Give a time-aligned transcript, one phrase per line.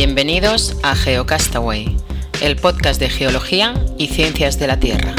[0.00, 1.96] Bienvenidos a GeoCastaway,
[2.40, 5.12] el podcast de geología y ciencias de la Tierra.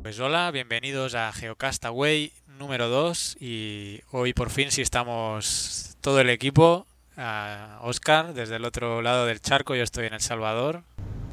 [0.00, 6.30] Pues hola, bienvenidos a GeoCastaway número 2 y hoy por fin sí estamos todo el
[6.30, 6.86] equipo,
[7.18, 10.82] a Oscar desde el otro lado del charco, yo estoy en El Salvador.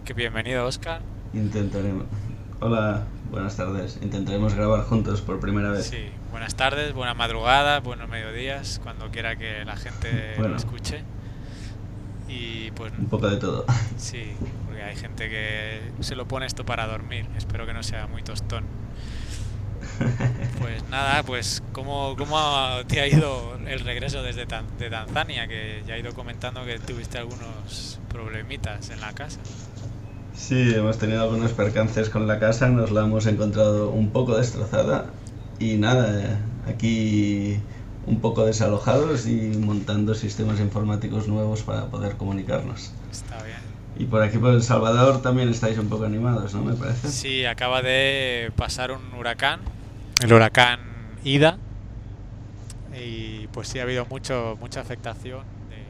[0.03, 1.01] Que bienvenido Oscar.
[1.33, 2.07] Intentaremos.
[2.59, 3.99] Hola, buenas tardes.
[4.01, 5.87] Intentaremos grabar juntos por primera vez.
[5.87, 10.51] Sí, buenas tardes, buena madrugada, buenos mediodías, cuando quiera que la gente Bueno.
[10.51, 11.01] lo escuche.
[12.27, 13.65] Y pues Un poco de todo.
[13.97, 14.33] sí,
[14.65, 17.27] porque hay gente que se lo pone esto para dormir.
[17.37, 18.63] Espero que no sea muy tostón.
[20.59, 22.39] Pues nada, pues ¿cómo, cómo
[22.87, 25.47] te ha ido el regreso desde Tan- de Tanzania?
[25.47, 29.39] Que ya he ido comentando que tuviste algunos problemitas en la casa.
[30.35, 35.05] Sí, hemos tenido algunos percances con la casa, nos la hemos encontrado un poco destrozada
[35.59, 36.37] y nada, eh,
[36.71, 37.57] aquí
[38.05, 42.91] un poco desalojados y montando sistemas informáticos nuevos para poder comunicarnos.
[43.11, 43.57] Está bien.
[43.97, 46.61] Y por aquí por El Salvador también estáis un poco animados, ¿no?
[46.63, 47.09] Me parece.
[47.09, 49.61] Sí, acaba de pasar un huracán,
[50.21, 50.79] el huracán
[51.23, 51.57] Ida,
[53.01, 55.85] y pues sí ha habido mucho mucha afectación de-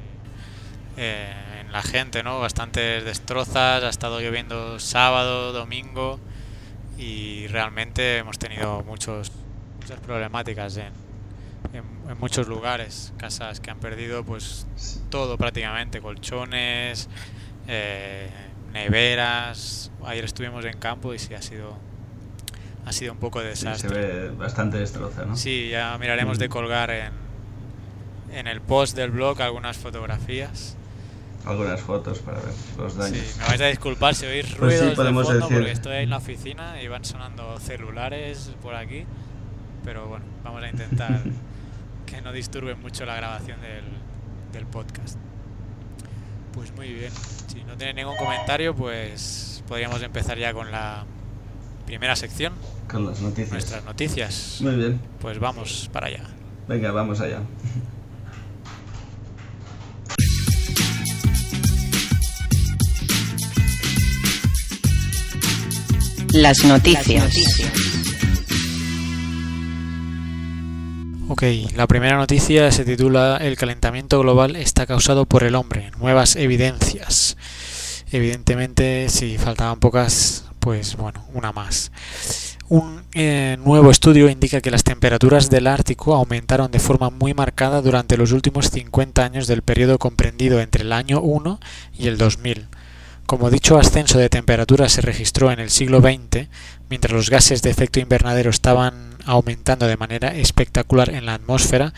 [0.97, 2.39] eh, en la gente, ¿no?
[2.39, 6.19] Bastantes destrozas, ha estado lloviendo sábado, domingo,
[6.97, 9.31] y realmente hemos tenido muchos
[9.81, 10.91] muchas problemáticas en,
[11.73, 14.65] en- en muchos lugares, casas que han perdido pues
[15.09, 17.07] todo prácticamente, colchones,
[17.67, 18.29] eh,
[18.73, 19.91] neveras.
[20.05, 21.77] Ayer estuvimos en campo y sí ha sido
[22.85, 24.05] ha sido un poco de Sí, se desastre.
[24.07, 25.35] ve bastante destroza, ¿no?
[25.35, 26.51] Sí, ya miraremos de Mm.
[26.51, 27.25] colgar en
[28.31, 30.75] en el post del blog algunas fotografías.
[31.45, 33.19] Algunas fotos para ver los daños.
[33.19, 35.71] Sí, me vais a disculpar si oís Pues ruidos sí, de podemos fondo decir- porque
[35.71, 39.05] estoy en la oficina y van sonando celulares por aquí.
[39.83, 41.21] Pero bueno, vamos a intentar
[42.07, 43.83] que no disturben mucho la grabación del,
[44.53, 45.17] del podcast.
[46.53, 47.11] Pues muy bien.
[47.47, 51.03] Si no tiene ningún comentario, pues podríamos empezar ya con la
[51.85, 52.53] primera sección,
[52.89, 53.51] Con las noticias.
[53.51, 54.57] nuestras noticias.
[54.61, 54.99] Muy bien.
[55.19, 56.23] Pues vamos para allá.
[56.67, 57.41] Venga, vamos allá.
[66.35, 67.33] Las noticias.
[71.29, 71.43] Ok,
[71.77, 75.91] la primera noticia se titula El calentamiento global está causado por el hombre.
[75.97, 77.37] Nuevas evidencias.
[78.11, 81.93] Evidentemente, si faltaban pocas, pues bueno, una más.
[82.67, 87.81] Un eh, nuevo estudio indica que las temperaturas del Ártico aumentaron de forma muy marcada
[87.81, 91.61] durante los últimos 50 años del periodo comprendido entre el año 1
[91.97, 92.67] y el 2000.
[93.25, 96.47] Como dicho ascenso de temperatura se registró en el siglo XX,
[96.89, 101.93] mientras los gases de efecto invernadero estaban aumentando de manera espectacular en la atmósfera,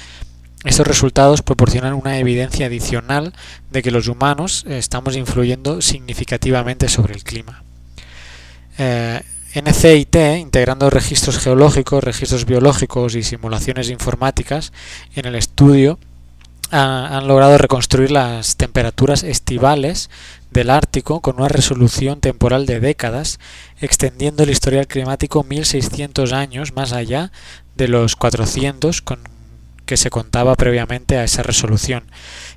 [0.64, 3.34] estos resultados proporcionan una evidencia adicional
[3.72, 7.64] de que los humanos estamos influyendo significativamente sobre el clima.
[8.78, 9.22] Eh,
[9.54, 14.72] NCIT, integrando registros geológicos, registros biológicos y simulaciones informáticas
[15.16, 16.00] en el estudio,
[16.72, 20.10] ha- han logrado reconstruir las temperaturas estivales
[20.52, 23.40] del Ártico con una resolución temporal de décadas,
[23.80, 27.32] extendiendo el historial climático 1600 años más allá
[27.76, 29.20] de los 400 con
[29.88, 32.04] que se contaba previamente a esa resolución.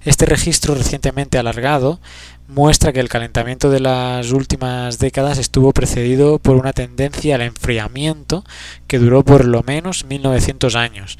[0.04, 2.00] Este registro recientemente alargado
[2.48, 8.44] muestra que el calentamiento de las últimas décadas estuvo precedido por una tendencia al enfriamiento
[8.88, 11.18] que duró por lo menos 1900 años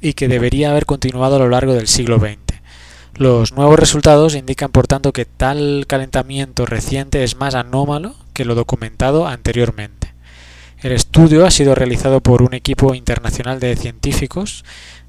[0.00, 2.45] y que debería haber continuado a lo largo del siglo XX.
[3.18, 8.54] Los nuevos resultados indican, por tanto, que tal calentamiento reciente es más anómalo que lo
[8.54, 10.12] documentado anteriormente.
[10.82, 14.66] El estudio ha sido realizado por un equipo internacional de científicos.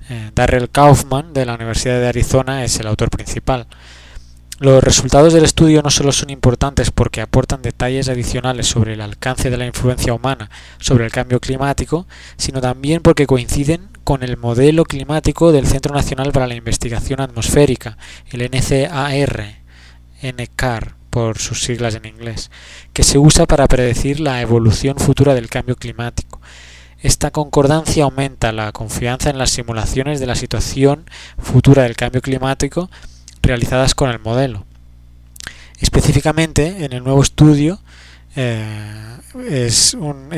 [0.09, 3.67] Eh, Darrell Kaufman de la Universidad de Arizona es el autor principal.
[4.59, 9.49] Los resultados del estudio no solo son importantes porque aportan detalles adicionales sobre el alcance
[9.49, 10.49] de la influencia humana
[10.79, 12.07] sobre el cambio climático,
[12.37, 17.97] sino también porque coinciden con el modelo climático del Centro Nacional para la Investigación Atmosférica,
[18.29, 19.57] el NCAR,
[20.23, 22.49] NCAR por sus siglas en inglés,
[22.93, 26.39] que se usa para predecir la evolución futura del cambio climático.
[27.01, 31.03] Esta concordancia aumenta la confianza en las simulaciones de la situación
[31.37, 32.89] futura del cambio climático
[33.41, 34.65] realizadas con el modelo.
[35.81, 37.81] Específicamente, en el nuevo estudio,
[38.37, 39.17] eh,
[39.49, 39.95] es,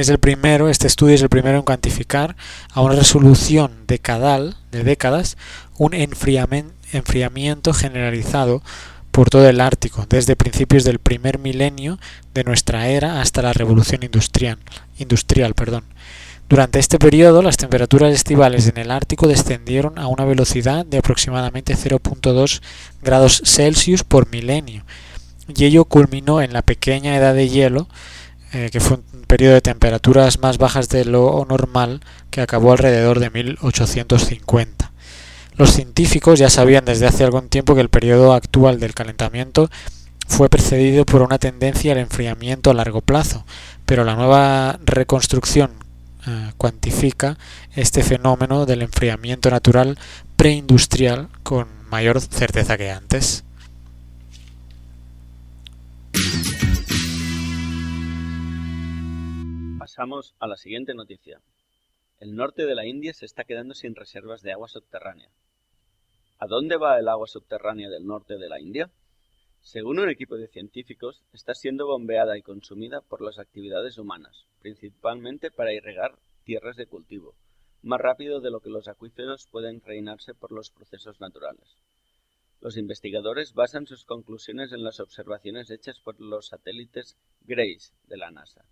[0.10, 2.36] el primero, este estudio es el primero en cuantificar
[2.72, 5.38] a una resolución decadal de décadas
[5.78, 8.64] un enfriamiento generalizado
[9.12, 12.00] por todo el Ártico, desde principios del primer milenio
[12.34, 14.58] de nuestra era hasta la revolución industrial,
[14.98, 15.54] industrial.
[16.48, 21.76] Durante este periodo, las temperaturas estivales en el Ártico descendieron a una velocidad de aproximadamente
[21.76, 22.62] 0.2
[23.02, 24.84] grados Celsius por milenio,
[25.56, 27.88] y ello culminó en la pequeña edad de hielo,
[28.54, 32.02] eh, que fue un periodo de temperaturas más bajas de lo normal
[32.32, 34.92] que acabó alrededor de 1850.
[35.56, 39.70] Los científicos ya sabían desde hace algún tiempo que el periodo actual del calentamiento
[40.28, 43.46] fue precedido por una tendencia al enfriamiento a largo plazo,
[43.86, 45.72] pero la nueva reconstrucción
[46.28, 47.38] eh, cuantifica
[47.76, 49.98] este fenómeno del enfriamiento natural
[50.38, 53.44] preindustrial con mayor certeza que antes.
[60.00, 61.42] Pasamos a la siguiente noticia.
[62.22, 65.30] El norte de la India se está quedando sin reservas de agua subterránea.
[66.38, 68.90] ¿A dónde va el agua subterránea del norte de la India?
[69.60, 75.52] Según un equipo de científicos, está siendo bombeada y consumida por las actividades humanas, principalmente
[75.52, 77.36] para irrigar tierras de cultivo,
[77.82, 81.76] más rápido de lo que los acuíferos pueden reinarse por los procesos naturales.
[82.62, 88.32] Los investigadores basan sus conclusiones en las observaciones hechas por los satélites GRACE de la
[88.32, 88.64] NASA.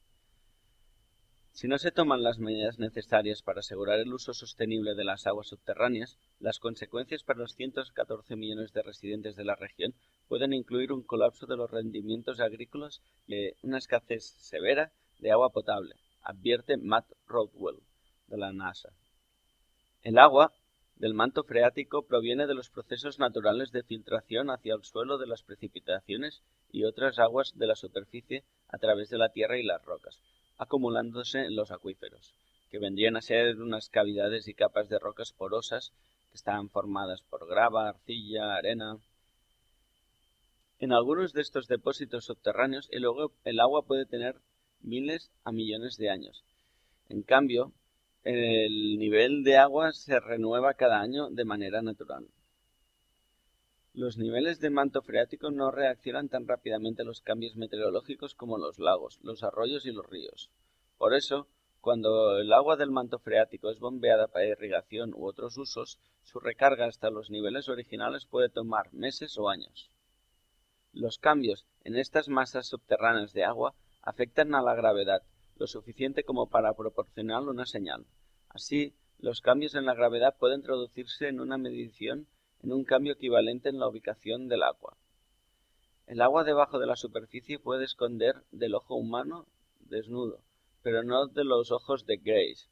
[1.57, 5.47] Si no se toman las medidas necesarias para asegurar el uso sostenible de las aguas
[5.47, 9.95] subterráneas, las consecuencias para los 114 millones de residentes de la región
[10.27, 15.95] pueden incluir un colapso de los rendimientos agrícolas y una escasez severa de agua potable,
[16.21, 17.81] advierte Matt Rodwell,
[18.27, 18.93] de la NASA.
[20.03, 20.53] El agua
[20.95, 25.41] del manto freático proviene de los procesos naturales de filtración hacia el suelo de las
[25.41, 30.21] precipitaciones y otras aguas de la superficie a través de la tierra y las rocas,
[30.57, 32.33] acumulándose en los acuíferos,
[32.69, 35.93] que vendrían a ser unas cavidades y capas de rocas porosas
[36.29, 38.97] que están formadas por grava, arcilla, arena.
[40.79, 43.05] En algunos de estos depósitos subterráneos el,
[43.43, 44.35] el agua puede tener
[44.81, 46.43] miles a millones de años.
[47.09, 47.73] En cambio,
[48.23, 52.27] el nivel de agua se renueva cada año de manera natural.
[53.97, 58.77] Los niveles de manto freático no reaccionan tan rápidamente a los cambios meteorológicos como los
[58.77, 60.51] lagos, los arroyos y los ríos.
[60.99, 61.47] Por eso,
[61.81, 66.85] cuando el agua del manto freático es bombeada para irrigación u otros usos, su recarga
[66.85, 69.89] hasta los niveles originales puede tomar meses o años.
[70.93, 73.73] Los cambios en estas masas subterráneas de agua
[74.03, 75.23] afectan a la gravedad,
[75.55, 78.05] lo suficiente como para proporcionar una señal.
[78.47, 82.27] Así, los cambios en la gravedad pueden traducirse en una medición
[82.63, 84.97] en un cambio equivalente en la ubicación del agua.
[86.07, 89.45] El agua debajo de la superficie puede esconder del ojo humano
[89.79, 90.41] desnudo,
[90.81, 92.69] pero no de los ojos de Grace.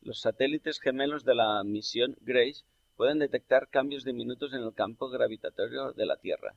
[0.00, 2.64] Los satélites gemelos de la misión Grace
[2.96, 6.54] pueden detectar cambios diminutos en el campo gravitatorio de la Tierra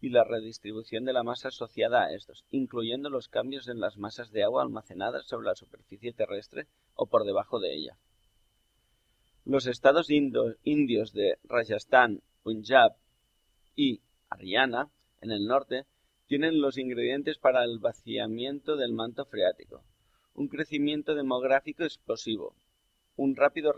[0.00, 4.32] y la redistribución de la masa asociada a estos, incluyendo los cambios en las masas
[4.32, 7.96] de agua almacenadas sobre la superficie terrestre o por debajo de ella.
[9.44, 12.92] Los estados indios de Rajasthan, Punjab
[13.74, 14.00] y
[14.30, 14.88] Haryana,
[15.20, 15.84] en el norte,
[16.26, 19.82] tienen los ingredientes para el vaciamiento del manto freático,
[20.34, 22.54] un crecimiento demográfico explosivo,
[23.16, 23.74] un rápido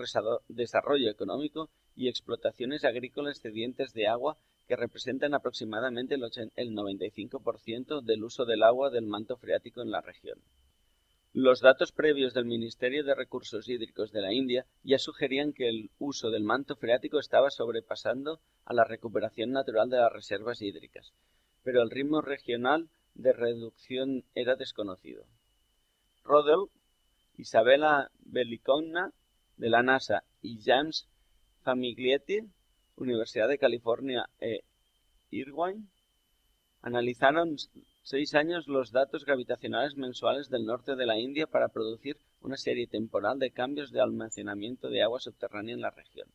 [0.49, 4.36] desarrollo económico y explotaciones agrícolas cedientes de agua
[4.69, 10.39] que representan aproximadamente el 95% del uso del agua del manto freático en la región.
[11.36, 15.91] Los datos previos del Ministerio de Recursos Hídricos de la India ya sugerían que el
[15.98, 21.12] uso del manto freático estaba sobrepasando a la recuperación natural de las reservas hídricas,
[21.64, 25.24] pero el ritmo regional de reducción era desconocido.
[26.22, 26.70] Rodel,
[27.36, 29.10] Isabella Belliconna
[29.56, 31.08] de la NASA y James
[31.62, 32.43] Famiglietti,
[32.94, 34.60] Universidad de California e
[35.32, 35.88] Irvine,
[36.81, 37.56] analizaron
[38.05, 42.87] seis años los datos gravitacionales mensuales del norte de la India para producir una serie
[42.87, 46.29] temporal de cambios de almacenamiento de agua subterránea en la región.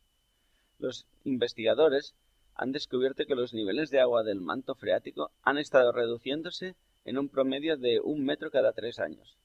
[0.80, 2.16] Los investigadores
[2.56, 6.74] han descubierto que los niveles de agua del manto freático han estado reduciéndose
[7.04, 9.38] en un promedio de un metro cada tres años.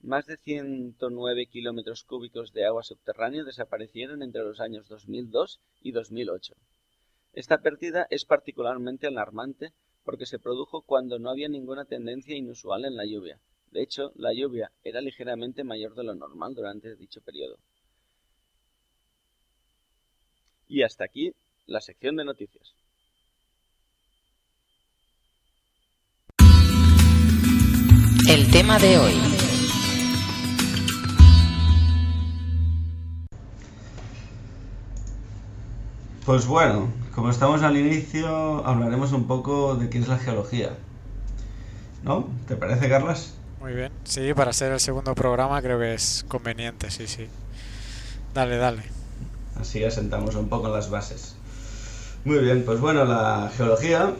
[0.00, 6.54] Más de 109 kilómetros cúbicos de agua subterránea desaparecieron entre los años 2002 y 2008.
[7.32, 9.72] Esta pérdida es particularmente alarmante
[10.04, 13.40] porque se produjo cuando no había ninguna tendencia inusual en la lluvia.
[13.70, 17.58] De hecho, la lluvia era ligeramente mayor de lo normal durante dicho periodo.
[20.68, 21.32] Y hasta aquí
[21.66, 22.74] la sección de noticias.
[28.28, 29.51] El tema de hoy.
[36.24, 40.70] Pues bueno, como estamos al inicio, hablaremos un poco de qué es la geología.
[42.04, 42.28] ¿No?
[42.46, 43.34] ¿Te parece, Carlas?
[43.60, 43.90] Muy bien.
[44.04, 47.26] Sí, para ser el segundo programa creo que es conveniente, sí, sí.
[48.34, 48.82] Dale, dale.
[49.60, 51.34] Así asentamos un poco las bases.
[52.24, 54.14] Muy bien, pues bueno, la geología,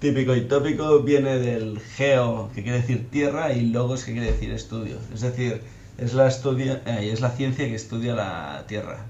[0.00, 4.50] típico y tópico, viene del geo, que quiere decir tierra, y logos, que quiere decir
[4.50, 4.96] estudio.
[5.14, 5.62] Es decir,
[5.96, 9.04] es la, estudia, eh, es la ciencia que estudia la tierra,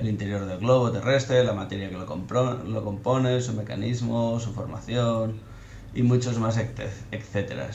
[0.00, 5.34] el interior del globo terrestre, la materia que lo, lo compone, su mecanismo, su formación
[5.94, 6.58] y muchos más,
[7.10, 7.70] etcétera.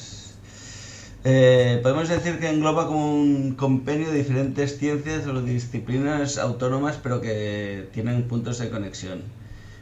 [1.23, 7.21] Eh, podemos decir que engloba como un compendio de diferentes ciencias o disciplinas autónomas, pero
[7.21, 9.21] que tienen puntos de conexión,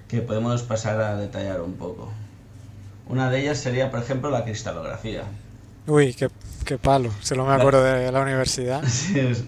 [0.10, 2.12] que podemos pasar a detallar un poco.
[3.08, 5.24] Una de ellas sería, por ejemplo, la cristalografía.
[5.88, 6.30] Uy, qué,
[6.66, 8.84] qué palo, se lo me acuerdo de la universidad.
[8.88, 9.44] Sí, es,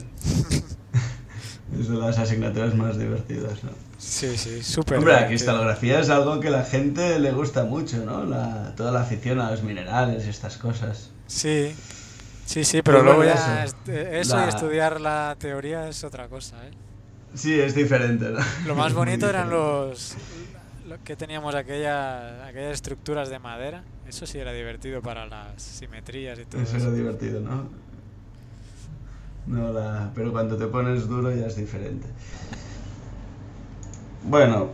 [1.80, 3.72] es de las asignaturas más divertidas, ¿no?
[3.98, 4.98] Sí, sí, súper.
[4.98, 8.26] Hombre, la cristalografía es algo que la gente le gusta mucho, ¿no?
[8.26, 11.12] La, toda la afición a los minerales y estas cosas.
[11.28, 11.76] Sí,
[12.46, 16.72] sí, sí, pero, luego ya eso, y estudiar la teoría es otra cosa, ¿eh?
[17.34, 18.40] Sí, es diferente, ¿no?
[18.66, 20.16] Lo más bonito eran los,
[20.88, 23.84] lo que teníamos aquella, aquellas estructuras de madera.
[24.08, 26.78] Eso sí era divertido para las simetrías y todo eso.
[26.78, 27.70] Eso era divertido, ¿no?
[29.48, 30.12] No, la...
[30.16, 32.08] pero cuando te pones duro ya es diferente.
[34.24, 34.70] Bueno,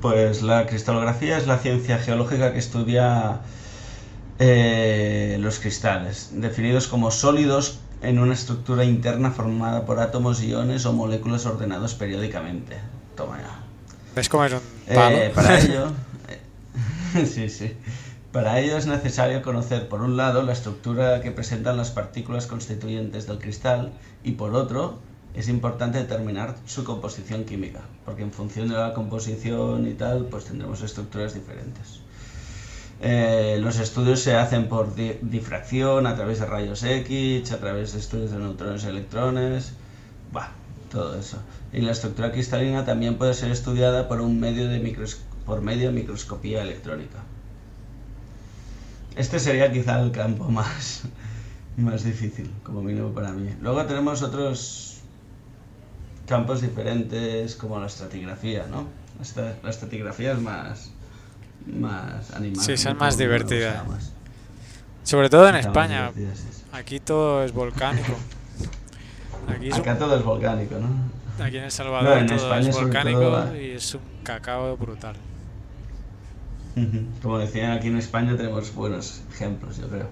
[0.00, 3.40] pues la cristalografía es la ciencia geológica que estudia
[4.38, 10.92] eh, los cristales, definidos como sólidos en una estructura interna formada por átomos, iones o
[10.92, 12.76] moléculas ordenados periódicamente.
[13.16, 13.58] Toma ya.
[14.14, 14.60] ¿Ves cómo es un
[14.94, 15.16] palo?
[15.16, 15.92] Eh, para ello,
[16.28, 17.74] eh, sí, sí.
[18.36, 23.26] Para ello es necesario conocer, por un lado, la estructura que presentan las partículas constituyentes
[23.26, 24.98] del cristal y, por otro,
[25.34, 30.44] es importante determinar su composición química, porque en función de la composición y tal, pues
[30.44, 32.00] tendremos estructuras diferentes.
[33.00, 38.00] Eh, los estudios se hacen por difracción, a través de rayos X, a través de
[38.00, 39.72] estudios de neutrones y electrones,
[40.30, 40.50] bah,
[40.92, 41.38] todo eso.
[41.72, 45.08] Y la estructura cristalina también puede ser estudiada por, un medio de
[45.46, 47.24] por medio de microscopía electrónica.
[49.16, 51.02] Este sería quizá el campo más,
[51.76, 53.50] más difícil, como mínimo para mí.
[53.60, 54.98] Luego tenemos otros
[56.26, 58.86] campos diferentes como la estratigrafía, ¿no?
[59.62, 60.90] La estratigrafía es más,
[61.66, 62.62] más animada.
[62.62, 63.84] Sí, es más divertida.
[65.02, 66.10] Sobre todo en España.
[66.72, 68.12] Aquí todo es volcánico.
[69.48, 71.42] Aquí Acá todo es volcánico, ¿no?
[71.42, 75.16] Aquí en El Salvador todo es volcánico y es un cacao brutal.
[77.22, 80.08] Como decían, aquí en España tenemos buenos ejemplos, yo creo.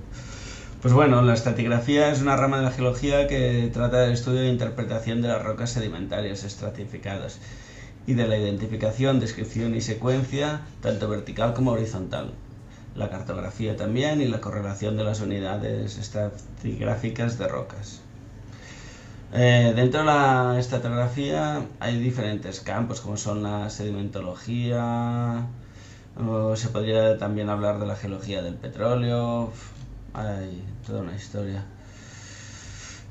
[0.80, 4.48] Pues bueno, la estratigrafía es una rama de la geología que trata del estudio e
[4.48, 7.38] interpretación de las rocas sedimentarias estratificadas
[8.06, 12.32] y de la identificación, descripción y secuencia, tanto vertical como horizontal.
[12.94, 18.00] La cartografía también y la correlación de las unidades estratigráficas de rocas.
[19.34, 25.46] Eh, dentro de la estratigrafía hay diferentes campos como son la sedimentología,
[26.54, 29.50] se podría también hablar de la geología del petróleo,
[30.12, 31.64] hay toda una historia.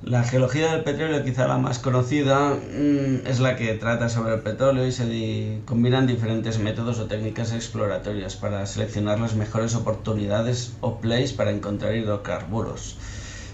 [0.04, 4.42] La geología del petróleo, quizá la más conocida, mm, es la que trata sobre el
[4.42, 10.98] petróleo y se combinan diferentes métodos o técnicas exploratorias para seleccionar las mejores oportunidades o
[10.98, 12.98] plays para encontrar hidrocarburos.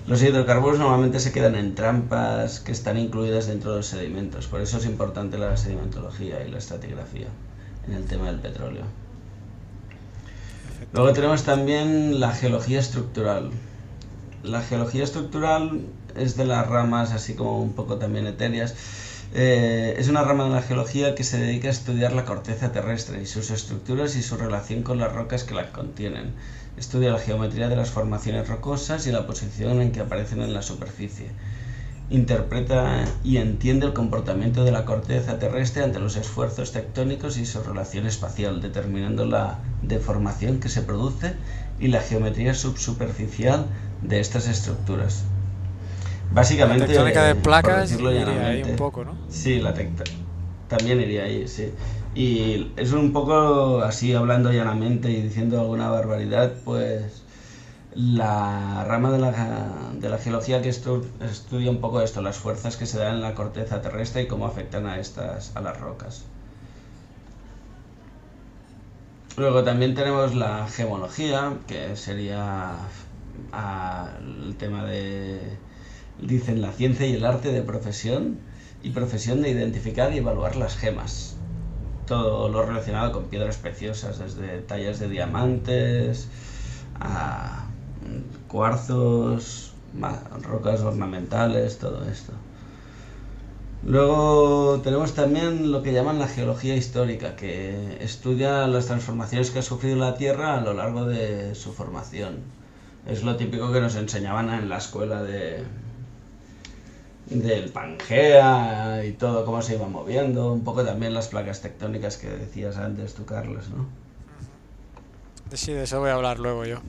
[0.07, 4.61] Los hidrocarburos normalmente se quedan en trampas que están incluidas dentro de los sedimentos, por
[4.61, 7.27] eso es importante la sedimentología y la estratigrafía
[7.87, 9.08] en el tema del petróleo.
[10.93, 13.51] Luego tenemos también la geología estructural.
[14.43, 15.81] La geología estructural
[16.15, 18.75] es de las ramas así como un poco también etéreas.
[19.33, 23.21] Eh, es una rama de la geología que se dedica a estudiar la corteza terrestre
[23.21, 26.33] y sus estructuras y su relación con las rocas que la contienen.
[26.77, 30.61] Estudia la geometría de las formaciones rocosas y la posición en que aparecen en la
[30.61, 31.27] superficie
[32.09, 37.61] interpreta y entiende el comportamiento de la corteza terrestre ante los esfuerzos tectónicos y su
[37.61, 41.33] relación espacial, determinando la deformación que se produce
[41.79, 43.65] y la geometría subsuperficial
[44.01, 45.23] de estas estructuras.
[46.31, 49.13] Básicamente, la tectónica de placas iría ahí un poco, ¿no?
[49.29, 49.73] Sí, la
[50.67, 51.73] también iría ahí, sí.
[52.15, 57.23] Y es un poco así, hablando llanamente y diciendo alguna barbaridad, pues
[57.95, 62.85] la rama de la, de la geología que estudia un poco esto, las fuerzas que
[62.85, 66.25] se dan en la corteza terrestre y cómo afectan a estas, a las rocas.
[69.37, 72.75] Luego también tenemos la gemología, que sería
[74.19, 75.57] el tema de,
[76.21, 78.37] dicen, la ciencia y el arte de profesión
[78.83, 81.37] y profesión de identificar y evaluar las gemas.
[82.05, 86.27] Todo lo relacionado con piedras preciosas, desde tallas de diamantes
[86.99, 87.68] a
[88.47, 89.73] cuarzos,
[90.43, 92.33] rocas ornamentales, todo esto.
[93.85, 99.63] Luego tenemos también lo que llaman la geología histórica, que estudia las transformaciones que ha
[99.63, 102.39] sufrido la Tierra a lo largo de su formación.
[103.07, 105.63] Es lo típico que nos enseñaban en la escuela de
[107.29, 112.27] del Pangea y todo cómo se iba moviendo, un poco también las placas tectónicas que
[112.27, 113.85] decías antes tú, Carlos, ¿no?
[115.55, 116.79] Sí, de eso voy a hablar luego yo.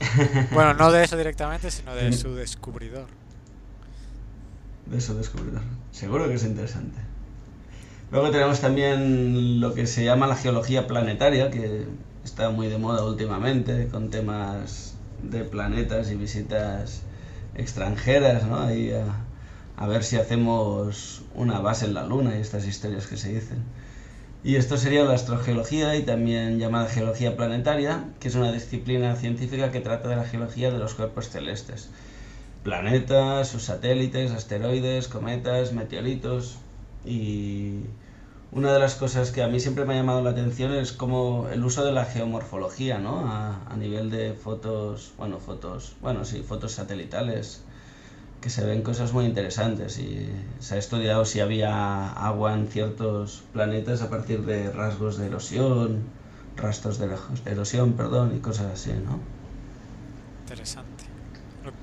[0.52, 3.06] bueno, no de eso directamente, sino de su descubridor.
[4.86, 5.62] De su descubridor.
[5.92, 6.98] Seguro que es interesante.
[8.10, 11.86] Luego tenemos también lo que se llama la geología planetaria, que
[12.24, 17.02] está muy de moda últimamente, con temas de planetas y visitas
[17.54, 18.60] extranjeras, ¿no?
[18.60, 19.04] Ahí a,
[19.76, 23.62] a ver si hacemos una base en la Luna y estas historias que se dicen.
[24.42, 29.72] Y esto sería la astrogeología y también llamada geología planetaria, que es una disciplina científica
[29.72, 31.90] que trata de la geología de los cuerpos celestes.
[32.62, 36.58] Planetas, sus satélites, asteroides, cometas, meteoritos.
[37.04, 37.80] Y
[38.52, 41.48] una de las cosas que a mí siempre me ha llamado la atención es como
[41.52, 43.28] el uso de la geomorfología, ¿no?
[43.28, 47.62] A, a nivel de fotos, bueno, fotos, bueno, sí, fotos satelitales
[48.40, 50.30] que se ven cosas muy interesantes y
[50.60, 56.04] se ha estudiado si había agua en ciertos planetas a partir de rasgos de erosión,
[56.56, 57.08] rastros de
[57.46, 59.18] erosión, perdón, y cosas así, ¿no?
[60.42, 61.04] Interesante.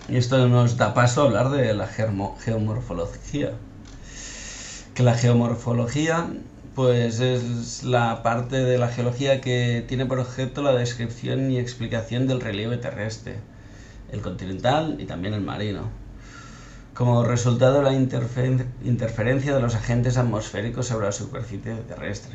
[0.08, 3.52] Y esto nos da paso a hablar de la geomorfología.
[4.94, 6.30] Que la geomorfología,
[6.74, 12.28] pues es la parte de la geología que tiene por objeto la descripción y explicación
[12.28, 13.36] del relieve terrestre,
[14.12, 16.05] el continental y también el marino
[16.96, 22.34] como resultado de la interferencia de los agentes atmosféricos sobre la superficie terrestre.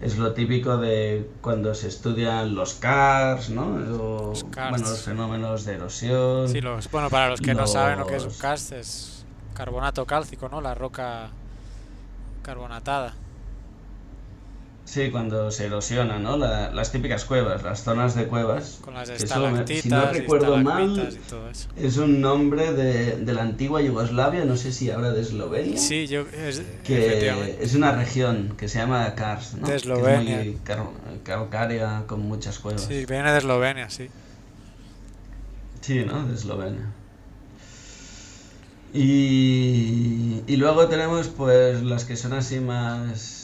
[0.00, 3.78] Es lo típico de cuando se estudian los CARS, ¿no?
[3.78, 6.48] los, Bueno, los fenómenos de erosión.
[6.48, 10.04] Sí, los, bueno, para los que no saben lo que es un CARS, es carbonato
[10.04, 10.60] cálcico, ¿no?
[10.60, 11.30] La roca
[12.42, 13.14] carbonatada.
[14.86, 16.36] Sí, cuando se erosiona, ¿no?
[16.36, 18.78] las típicas cuevas, las zonas de cuevas.
[18.80, 21.18] Con las estalactitas si no recuerdo mal,
[21.76, 25.76] es un nombre de, de, la antigua Yugoslavia, no sé si ahora de Eslovenia.
[25.76, 29.66] Sí, yo, es, que es una región que se llama Kars, ¿no?
[29.66, 30.42] De Eslovenia.
[30.42, 32.82] Que es muy calcárea, con muchas cuevas.
[32.82, 34.08] Sí, viene de Eslovenia, sí.
[35.80, 36.28] Sí, ¿no?
[36.28, 36.92] De Eslovenia.
[38.94, 43.35] Y, y luego tenemos pues las que son así más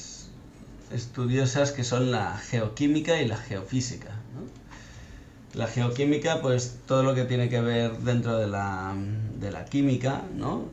[0.94, 4.10] estudiosas que son la geoquímica y la geofísica.
[5.54, 8.94] La geoquímica, pues todo lo que tiene que ver dentro de la,
[9.38, 10.66] de la química, ¿no?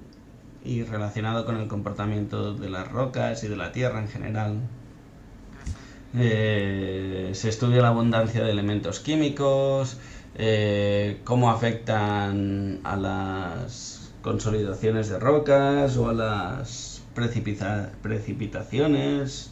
[0.63, 4.59] Y relacionado con el comportamiento de las rocas y de la tierra en general.
[6.17, 9.97] Eh, se estudia la abundancia de elementos químicos,
[10.35, 19.51] eh, cómo afectan a las consolidaciones de rocas o a las precipitaciones,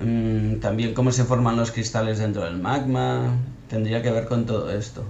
[0.00, 3.34] Mm, también cómo se forman los cristales dentro del magma,
[3.68, 5.04] tendría que ver con todo esto.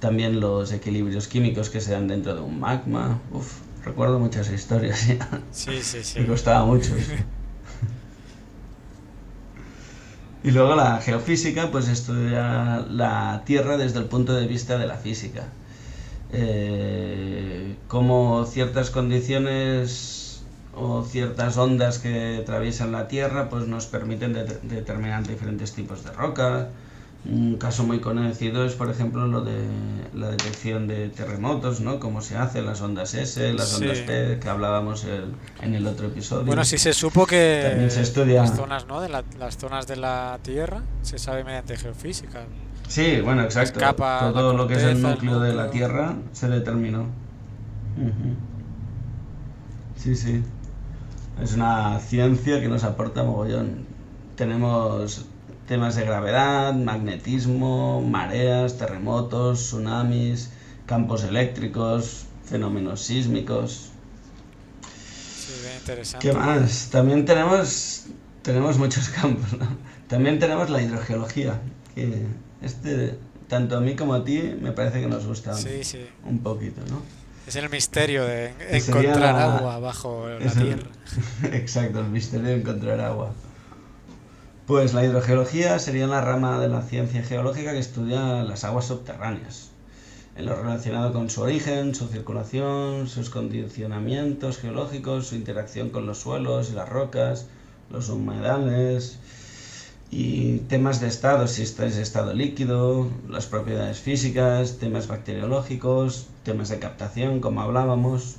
[0.00, 3.18] También los equilibrios químicos que se dan dentro de un magma.
[3.32, 5.06] Uf, recuerdo muchas historias.
[5.52, 6.20] Sí, sí, sí.
[6.20, 6.94] Me costaba mucho.
[10.44, 14.96] y luego la geofísica, pues estudia la Tierra desde el punto de vista de la
[14.96, 15.44] física.
[16.32, 20.25] Eh, cómo ciertas condiciones
[20.76, 26.68] o ciertas ondas que atraviesan la Tierra pues nos permiten determinar diferentes tipos de roca.
[27.28, 29.58] Un caso muy conocido es, por ejemplo, lo de
[30.14, 31.98] la detección de terremotos, ¿no?
[31.98, 35.04] Cómo se hace, las ondas S, las ondas P, que hablábamos
[35.60, 36.44] en el otro episodio.
[36.46, 38.42] Bueno, sí se supo que También se estudia...
[38.42, 39.00] las zonas, ¿no?
[39.00, 42.44] De las zonas de la Tierra se sabe mediante geofísica.
[42.86, 43.80] Sí, bueno, exacto.
[43.96, 47.06] Todo lo que es el núcleo, de la Tierra se determinó.
[49.96, 50.44] Sí, sí.
[51.42, 53.86] Es una ciencia que nos aporta mogollón.
[54.36, 55.26] Tenemos
[55.66, 60.50] temas de gravedad, magnetismo, mareas, terremotos, tsunamis,
[60.86, 63.90] campos eléctricos, fenómenos sísmicos.
[65.36, 66.26] Sí, bien interesante.
[66.26, 66.88] ¿Qué más?
[66.90, 68.06] También tenemos,
[68.42, 69.66] tenemos muchos campos, ¿no?
[70.08, 71.60] También tenemos la hidrogeología,
[71.94, 72.26] que
[72.62, 73.18] este,
[73.48, 75.54] tanto a mí como a ti, me parece que nos gusta
[76.24, 77.02] un poquito, ¿no?
[77.46, 80.88] Es el misterio de encontrar agua bajo la tierra.
[81.52, 83.30] exacto, el misterio de encontrar agua.
[84.66, 89.70] Pues la hidrogeología sería la rama de la ciencia geológica que estudia las aguas subterráneas,
[90.36, 96.18] en lo relacionado con su origen, su circulación, sus condicionamientos geológicos, su interacción con los
[96.18, 97.46] suelos y las rocas,
[97.90, 99.20] los humedales.
[100.10, 106.68] Y temas de estado, si está en estado líquido, las propiedades físicas, temas bacteriológicos, temas
[106.68, 108.36] de captación, como hablábamos.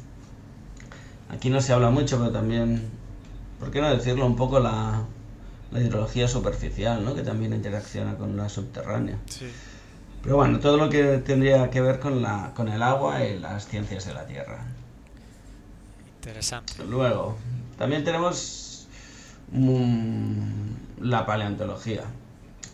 [1.29, 2.89] Aquí no se habla mucho, pero también,
[3.59, 4.25] ¿por qué no decirlo?
[4.25, 5.03] Un poco la,
[5.71, 7.13] la hidrología superficial, ¿no?
[7.15, 9.17] que también interacciona con la subterránea.
[9.25, 9.47] Sí.
[10.23, 13.67] Pero bueno, todo lo que tendría que ver con, la, con el agua y las
[13.67, 14.65] ciencias de la Tierra.
[16.17, 16.73] Interesante.
[16.85, 17.37] Luego,
[17.77, 18.87] también tenemos
[20.99, 22.03] la paleontología,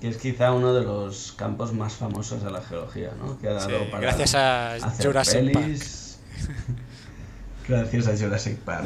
[0.01, 3.38] que es quizá uno de los campos más famosos de la geología, ¿no?
[3.39, 5.65] Que ha dado Sí, para gracias a hacer Jurassic Park.
[7.67, 8.86] gracias a Jurassic Park.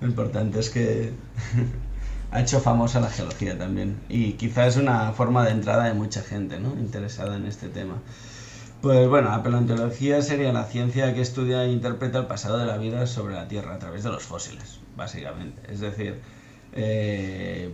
[0.00, 1.12] Lo importante es que
[2.32, 4.00] ha hecho famosa la geología también.
[4.08, 6.70] Y quizá es una forma de entrada de mucha gente, ¿no?
[6.78, 8.02] Interesada en este tema.
[8.80, 12.78] Pues bueno, la paleontología sería la ciencia que estudia e interpreta el pasado de la
[12.78, 15.62] vida sobre la Tierra a través de los fósiles, básicamente.
[15.72, 16.20] Es decir,
[16.72, 17.72] eh,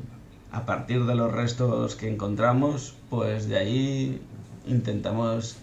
[0.52, 4.22] a partir de los restos que encontramos, pues de ahí
[4.66, 5.56] intentamos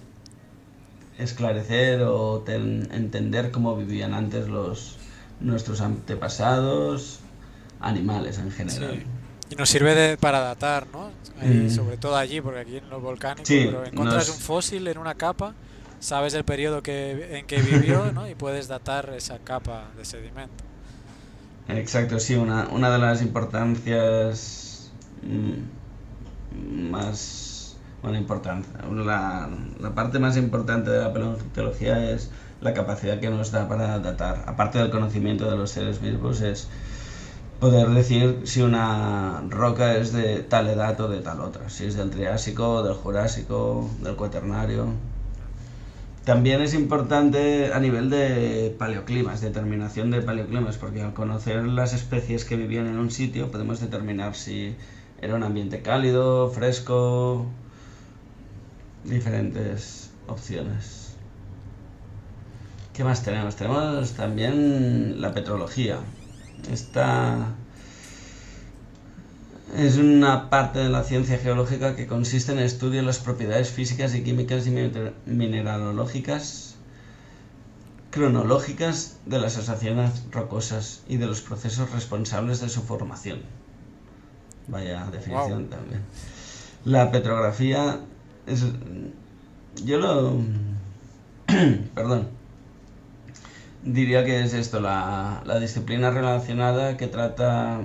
[1.18, 4.98] esclarecer o ten- entender cómo vivían antes los
[5.40, 7.20] nuestros antepasados,
[7.80, 8.96] animales en general.
[9.00, 9.04] Sí.
[9.52, 11.12] Y nos sirve de- para datar, ¿no?
[11.42, 11.70] Mm.
[11.70, 14.98] Sobre todo allí, porque aquí en los volcánicos, Sí, pero encuentras nos- un fósil en
[14.98, 15.54] una capa,
[16.00, 18.28] sabes el periodo que, en que vivió, ¿no?
[18.30, 20.64] Y puedes datar esa capa de sedimento.
[21.68, 24.75] Exacto, sí, una, una de las importancias
[26.52, 27.78] más...
[28.02, 28.72] Bueno, importancia.
[28.92, 29.50] La,
[29.80, 32.30] la parte más importante de la paleontología es
[32.62, 36.68] la capacidad que nos da para datar, aparte del conocimiento de los seres vivos, es
[37.60, 41.96] poder decir si una roca es de tal edad o de tal otra, si es
[41.96, 44.88] del Triásico, del Jurásico, del Cuaternario.
[46.26, 52.46] También es importante a nivel de paleoclimas, determinación de paleoclimas, porque al conocer las especies
[52.46, 54.76] que vivían en un sitio podemos determinar si
[55.26, 57.48] era un ambiente cálido, fresco,
[59.04, 61.16] diferentes opciones.
[62.94, 63.56] ¿Qué más tenemos?
[63.56, 66.00] Tenemos también la petrología.
[66.72, 67.56] Esta
[69.76, 73.72] es una parte de la ciencia geológica que consiste en el estudio de las propiedades
[73.72, 76.76] físicas y químicas y miner- mineralógicas
[78.12, 83.40] cronológicas de las asociaciones rocosas y de los procesos responsables de su formación.
[84.68, 86.02] Vaya definición también.
[86.84, 88.00] La petrografía
[88.48, 88.66] es...
[89.84, 90.40] Yo lo...
[91.96, 92.28] Perdón.
[93.84, 97.82] Diría que es esto, la, la disciplina relacionada que trata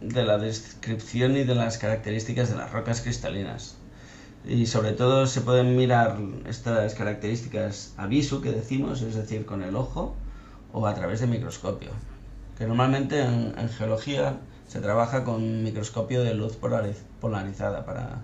[0.00, 3.76] de la descripción y de las características de las rocas cristalinas.
[4.46, 9.62] Y sobre todo se pueden mirar estas características a visu, que decimos, es decir, con
[9.62, 10.14] el ojo,
[10.72, 11.90] o a través de microscopio.
[12.58, 18.18] Que normalmente en, en geología se trabaja con microscopio de luz polariz- polarizada para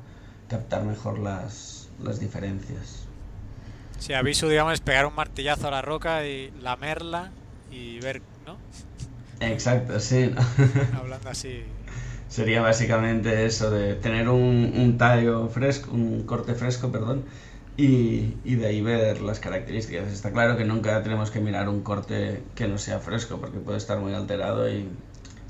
[0.48, 3.04] captar mejor las, las diferencias.
[3.98, 7.30] Si aviso, digamos, es pegar un martillazo a la roca y lamerla
[7.70, 8.56] y ver, ¿no?
[9.40, 10.32] Exacto, sí.
[10.34, 10.40] ¿no?
[10.98, 11.62] Hablando así.
[12.28, 17.24] Sería básicamente eso de tener un, un tallo fresco, un corte fresco, perdón,
[17.76, 20.12] y, y de ahí ver las características.
[20.12, 23.78] Está claro que nunca tenemos que mirar un corte que no sea fresco, porque puede
[23.78, 24.88] estar muy alterado y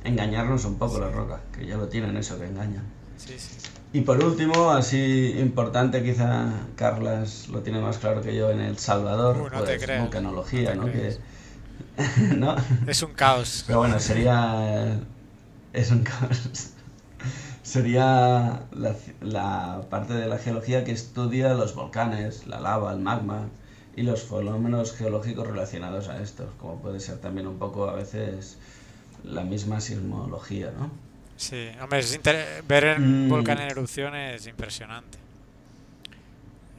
[0.04, 2.84] engañarnos un poco la roca, que ya lo tienen eso que engañan.
[3.16, 3.56] Sí, sí.
[3.92, 8.78] Y por último, así importante, quizá Carlas lo tiene más claro que yo en El
[8.78, 10.92] Salvador, Uh, no te pues vulcanología, no te ¿no?
[10.92, 12.36] Que.
[12.36, 12.56] ¿no?
[12.86, 13.64] Es un caos.
[13.66, 15.00] Pero bueno, sería.
[15.72, 16.70] Es un caos.
[17.62, 23.48] Sería la, la parte de la geología que estudia los volcanes, la lava, el magma
[23.94, 28.58] y los fenómenos geológicos relacionados a estos, como puede ser también un poco a veces
[29.24, 30.90] la misma sismología, ¿no?
[31.36, 32.20] Sí, hombre, es
[32.68, 33.30] ver un Mm.
[33.30, 35.18] volcán en erupción es impresionante.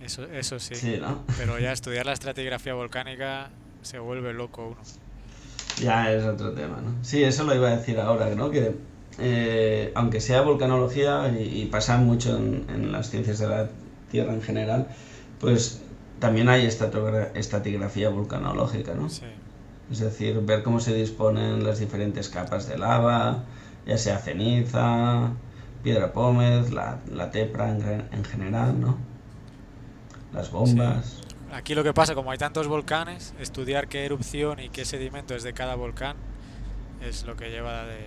[0.04, 0.76] Eso, eso sí.
[0.76, 1.24] Sí, ¿no?
[1.38, 3.50] Pero ya estudiar la estratigrafía volcánica
[3.82, 4.82] se vuelve loco uno.
[5.82, 6.94] Ya es otro tema, ¿no?
[7.04, 8.52] Sí, eso lo iba a decir ahora, ¿no?
[8.52, 8.76] Que
[9.20, 13.70] eh, aunque sea volcanología y, y pasa mucho en, en las ciencias de la
[14.12, 14.88] Tierra en general,
[15.40, 15.82] pues
[16.20, 19.10] también hay estatigrafía vulcanológica, ¿no?
[19.10, 19.24] Sí.
[19.92, 23.44] Es decir, ver cómo se disponen las diferentes capas de lava,
[23.86, 25.34] ya sea ceniza,
[25.84, 28.98] piedra pómez, la, la tepra en general, ¿no?
[30.34, 31.18] Las bombas.
[31.52, 35.44] Aquí lo que pasa, como hay tantos volcanes, estudiar qué erupción y qué sedimento es
[35.44, 36.16] de cada volcán
[37.02, 38.06] es lo que lleva de,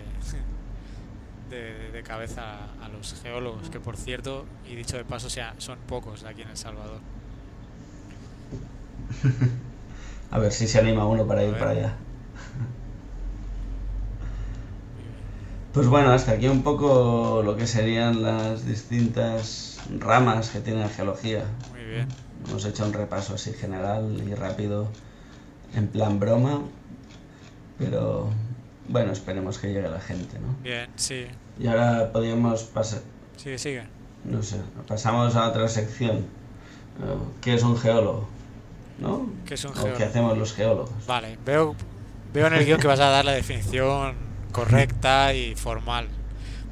[1.51, 5.79] de, de cabeza a los geólogos, que por cierto, y dicho de paso, sea, son
[5.81, 7.01] pocos aquí en El Salvador.
[10.31, 11.95] A ver si se anima uno para ir para allá.
[15.73, 20.89] Pues bueno, hasta aquí un poco lo que serían las distintas ramas que tiene la
[20.89, 21.43] geología.
[21.73, 22.09] Muy bien.
[22.49, 24.87] Hemos hecho un repaso así general y rápido,
[25.75, 26.61] en plan broma,
[27.77, 28.29] pero
[28.89, 30.55] bueno, esperemos que llegue la gente, ¿no?
[30.63, 31.25] Bien, sí.
[31.59, 33.01] Y ahora podríamos pasar,
[33.37, 33.83] Sigue, sigue.
[34.25, 36.19] no sé, pasamos a otra sección.
[36.19, 36.23] Eh,
[37.41, 38.29] ¿Qué es un geólogo?
[38.99, 39.29] ¿No?
[39.47, 39.97] ¿Qué es un ¿O geólogo?
[39.99, 40.91] ¿Qué hacemos los geólogos?
[41.07, 41.75] Vale, veo,
[42.33, 44.15] veo en el guion que vas a dar la definición
[44.53, 46.09] correcta y formal.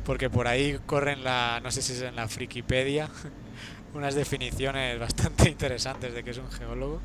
[0.05, 3.09] Porque por ahí corren la, no sé si es en la Frikipedia,
[3.95, 7.01] unas definiciones bastante interesantes de qué es un geólogo.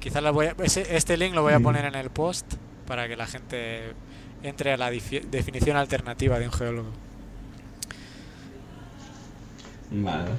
[0.00, 2.46] Quizás las voy a- este link lo voy a poner en el post
[2.86, 3.92] para que la gente
[4.42, 6.88] entre a la definición alternativa de un geólogo.
[9.90, 10.30] Vale.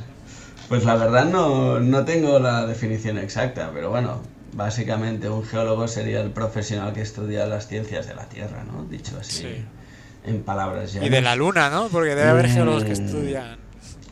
[0.70, 4.22] Pues la verdad no, no tengo la definición exacta, pero bueno,
[4.54, 8.84] básicamente un geólogo sería el profesional que estudia las ciencias de la Tierra, ¿no?
[8.84, 9.66] Dicho así, Sí.
[10.26, 11.12] en palabras Y llanas.
[11.12, 11.88] de la luna, ¿no?
[11.88, 13.58] Porque debe haber geólogos que estudian.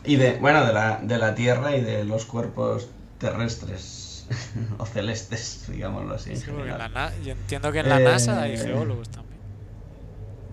[0.04, 2.88] Y de, bueno, de la, de la Tierra y de los cuerpos
[3.18, 4.26] terrestres
[4.78, 6.30] o celestes, digámoslo así.
[6.30, 9.36] En Sí, la yo entiendo que en la Eh, NASA hay geólogos también.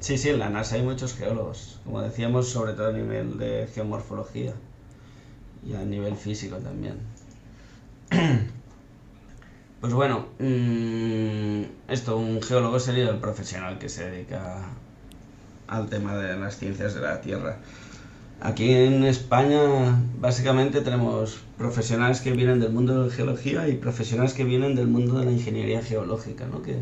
[0.01, 3.69] Sí, sí, en la NASA hay muchos geólogos, como decíamos, sobre todo a nivel de
[3.73, 4.53] geomorfología
[5.67, 6.95] y a nivel físico también.
[9.81, 14.69] Pues bueno, mm, esto, un geólogo sería el profesional que se dedica
[15.67, 17.57] al tema de las ciencias de la Tierra.
[18.41, 19.61] Aquí en España
[20.19, 24.87] básicamente tenemos profesionales que vienen del mundo de la geología y profesionales que vienen del
[24.87, 26.61] mundo de la ingeniería geológica, ¿no?
[26.61, 26.77] Que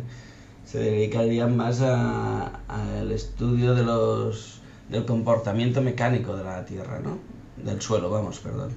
[0.66, 7.20] se dedicarían más a- al estudio de los, del comportamiento mecánico de la Tierra, ¿no?
[7.58, 8.72] Del suelo, vamos, perdón.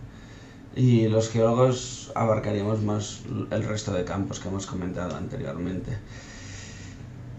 [0.77, 5.99] Y los geólogos abarcaríamos más el resto de campos que hemos comentado anteriormente.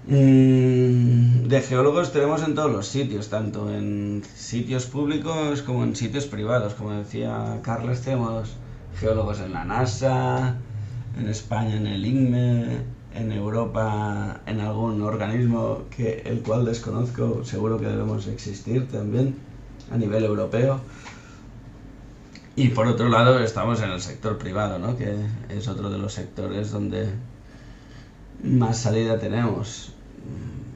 [0.08, 6.26] Mm, De geólogos tenemos en todos los sitios, tanto en sitios públicos como en sitios
[6.28, 6.76] privados.
[6.76, 8.56] Como decía Carlos, tenemos
[9.00, 10.56] geólogos en la NASA,
[11.18, 12.84] en España en el INME,
[13.16, 19.36] en Europa en algún organismo que el cual desconozco, seguro que debemos existir también
[19.92, 20.82] a nivel europeo.
[22.56, 24.96] Y por otro lado estamos en el sector privado, ¿no?
[24.98, 25.14] que
[25.50, 27.10] es otro de los sectores donde
[28.44, 29.92] más salida tenemos.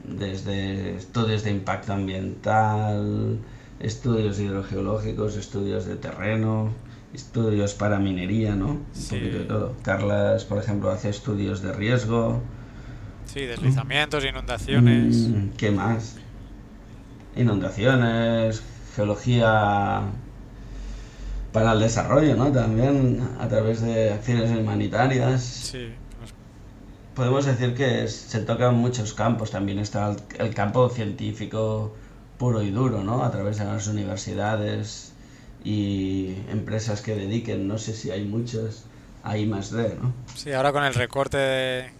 [0.04, 3.38] Desde estudios de impacto ambiental,
[3.78, 6.70] estudios hidrogeológicos, estudios de terreno,
[7.14, 8.66] estudios para minería, ¿no?
[8.72, 9.16] Un Sí.
[9.16, 9.72] poquito de todo.
[9.82, 12.40] Carlas, por ejemplo, hace estudios de riesgo.
[13.24, 15.28] Sí, deslizamientos, inundaciones.
[15.28, 16.16] Mm, ¿Qué más?
[17.36, 18.62] Inundaciones,
[18.96, 20.02] geología
[21.52, 22.50] para el desarrollo, ¿no?
[22.52, 25.42] También a través de acciones humanitarias.
[25.42, 25.92] Sí,
[27.14, 29.50] Podemos decir que se tocan muchos campos.
[29.50, 31.94] También está el, el campo científico
[32.38, 33.24] puro y duro, ¿no?
[33.24, 35.12] A través de las universidades
[35.62, 38.84] y empresas que dediquen, no sé si hay muchas,
[39.22, 40.14] hay más de, ¿no?
[40.34, 41.90] sí, ahora con el recorte de,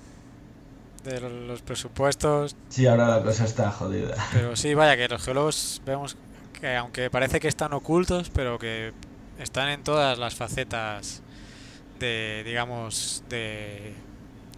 [1.04, 4.14] de los presupuestos, Sí, ahora la cosa está jodida.
[4.32, 6.16] pero sí, vaya, que los geólogos vemos
[6.58, 8.92] que aunque parece que están ocultos, pero que
[9.40, 11.22] están en todas las facetas
[11.98, 13.92] de, digamos, de,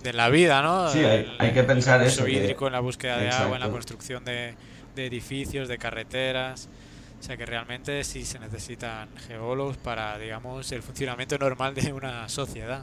[0.02, 0.88] de la vida, ¿no?
[0.90, 3.56] Sí, hay- El- hay que pensar el eso, que- hídrico, en la búsqueda de agua,
[3.56, 4.54] en la construcción de,
[4.94, 6.68] de edificios, de carreteras.
[7.20, 12.28] O sea que realmente sí se necesitan geólogos para, digamos, el funcionamiento normal de una
[12.28, 12.82] sociedad.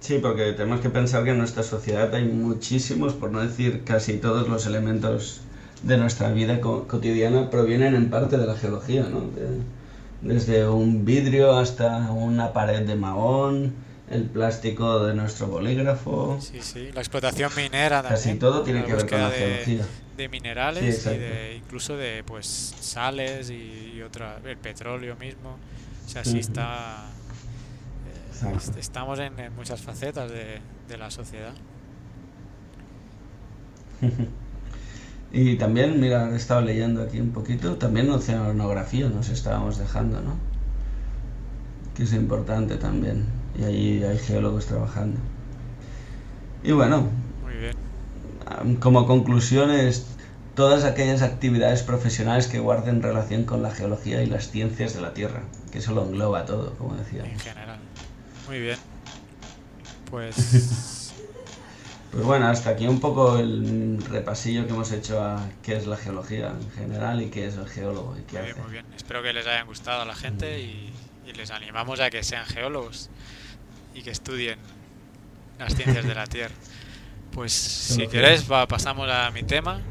[0.00, 4.14] Sí, porque tenemos que pensar que en nuestra sociedad hay muchísimos, por no decir casi
[4.18, 5.42] todos los elementos
[5.82, 9.20] de nuestra vida co- cotidiana provienen en parte de la geología, ¿no?
[9.20, 9.82] De-
[10.22, 13.74] desde un vidrio hasta una pared de mahón,
[14.08, 16.90] el plástico de nuestro bolígrafo, Sí, sí.
[16.92, 18.38] La explotación minera casi también.
[18.38, 19.84] todo tiene que ver con la geología.
[20.16, 22.46] de minerales Sí, y de incluso de pues
[22.80, 25.56] sales y, y otra el petróleo mismo.
[26.06, 27.06] O sea, sí está
[28.44, 31.54] eh, est- estamos en, en muchas facetas de, de la sociedad.
[35.32, 40.34] Y también, mira, he estado leyendo aquí un poquito, también oceanografía nos estábamos dejando, ¿no?
[41.96, 43.24] Que es importante también.
[43.58, 45.18] Y ahí hay geólogos trabajando.
[46.62, 47.08] Y bueno,
[47.42, 48.76] Muy bien.
[48.76, 50.06] como conclusiones,
[50.54, 55.14] todas aquellas actividades profesionales que guarden relación con la geología y las ciencias de la
[55.14, 55.42] Tierra,
[55.72, 57.24] que eso lo engloba todo, como decía.
[57.24, 57.78] En general.
[58.48, 58.76] Muy bien.
[60.10, 60.36] Pues
[62.12, 65.96] Pues bueno, hasta aquí un poco el repasillo que hemos hecho a qué es la
[65.96, 68.60] geología en general y qué es el geólogo y qué muy bien, hace.
[68.60, 68.86] muy bien.
[68.94, 72.46] Espero que les hayan gustado a la gente y, y les animamos a que sean
[72.46, 73.10] geólogos
[73.94, 74.58] y que estudien
[75.58, 76.56] las ciencias de la Tierra.
[77.30, 79.82] Pues si quieres, va, pasamos a mi tema,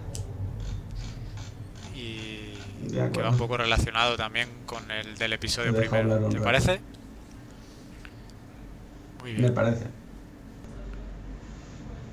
[1.93, 2.57] y
[3.13, 6.15] que va un poco relacionado también con el del episodio primero.
[6.29, 6.43] ¿Te rato.
[6.43, 6.81] parece?
[9.19, 9.53] Muy Me bien.
[9.53, 9.93] parece.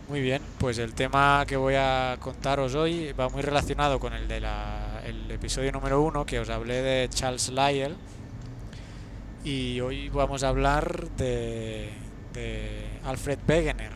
[0.08, 4.26] Muy bien, pues el tema que voy a contaros hoy va muy relacionado con el
[4.26, 7.94] de la, el episodio número uno que os hablé de Charles Lyell
[9.44, 11.90] y hoy vamos a hablar de,
[12.32, 13.92] de Alfred Wegener,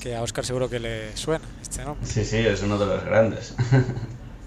[0.00, 2.06] que a Oscar seguro que le suena este nombre.
[2.06, 3.54] Sí, sí, es uno de los grandes.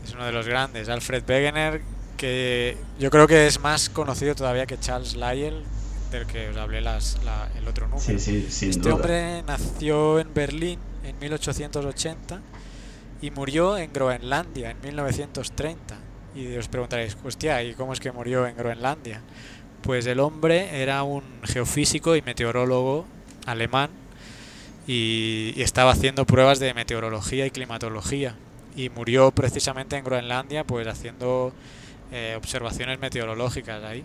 [0.05, 1.81] Es uno de los grandes, Alfred Wegener,
[2.15, 5.65] que yo creo que es más conocido todavía que Charles Lyell,
[6.11, 8.05] del que os hablé las, la- el otro número.
[8.05, 8.95] Sí, sí, sin Este duda.
[8.95, 12.41] hombre nació en Berlín en 1880
[13.21, 15.97] y murió en Groenlandia en 1930.
[16.35, 19.21] Y os preguntaréis, hostia, ¿y cómo es que murió en Groenlandia?
[19.81, 23.05] Pues el hombre era un geofísico y meteorólogo
[23.45, 23.89] alemán
[24.85, 28.35] y, y estaba haciendo pruebas de meteorología y climatología.
[28.75, 31.51] Y murió precisamente en Groenlandia, pues haciendo
[32.11, 34.03] eh, observaciones meteorológicas ahí,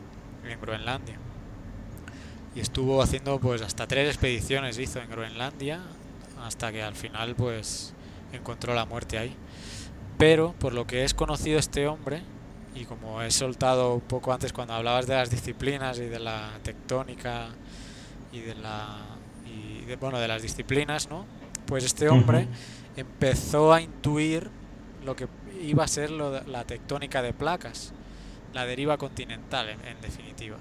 [0.48, 1.16] en Groenlandia
[2.54, 5.80] y estuvo haciendo pues hasta tres expediciones hizo en Groenlandia
[6.44, 7.94] hasta que al final pues
[8.32, 9.34] encontró la muerte ahí.
[10.18, 12.22] Pero por lo que es conocido este hombre
[12.74, 16.50] y como he soltado un poco antes cuando hablabas de las disciplinas y de la
[16.62, 17.48] tectónica
[18.32, 18.98] y de la
[19.46, 21.26] y de, bueno de las disciplinas no
[21.66, 22.48] pues este hombre
[22.96, 24.48] empezó a intuir
[25.04, 25.28] lo que
[25.62, 27.92] iba a ser lo de- la tectónica de placas
[28.54, 30.56] la deriva continental en- en definitiva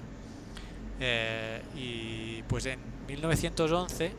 [1.00, 2.78] eh, y pues en
[3.08, 4.12] 1911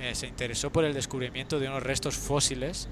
[0.00, 2.88] eh, se interesó por el descubrimiento de unos restos fósiles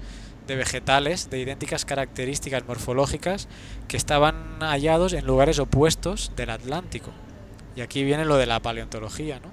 [0.47, 3.47] de vegetales de idénticas características morfológicas
[3.87, 7.11] que estaban hallados en lugares opuestos del Atlántico.
[7.75, 9.49] Y aquí viene lo de la paleontología, ¿no?